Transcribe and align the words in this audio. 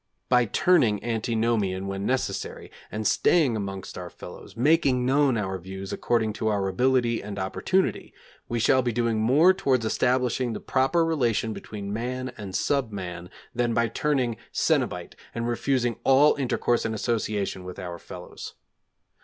By 0.29 0.45
turning 0.45 1.03
antinomian 1.03 1.85
when 1.85 2.07
necessary 2.07 2.71
and 2.91 3.05
staying 3.05 3.55
amongst 3.55 3.99
our 3.99 4.09
fellows, 4.09 4.57
making 4.57 5.05
known 5.05 5.37
our 5.37 5.59
views 5.59 5.93
according 5.93 6.33
to 6.41 6.47
our 6.47 6.67
ability 6.67 7.21
and 7.21 7.37
opportunity, 7.37 8.11
we 8.49 8.57
shall 8.57 8.81
be 8.81 8.91
doing 8.91 9.19
more 9.19 9.53
towards 9.53 9.85
establishing 9.85 10.53
the 10.53 10.59
proper 10.59 11.05
relation 11.05 11.53
between 11.53 11.93
man 11.93 12.33
and 12.35 12.55
sub 12.55 12.91
man 12.91 13.29
than 13.53 13.75
by 13.75 13.89
turning 13.89 14.37
cenobite 14.51 15.13
and 15.35 15.47
refusing 15.47 15.99
all 16.03 16.33
intercourse 16.33 16.83
and 16.83 16.95
association 16.95 17.63
with 17.63 17.77
our 17.77 17.99
fellows. 17.99 18.55